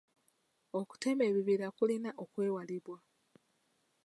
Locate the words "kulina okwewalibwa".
1.77-2.97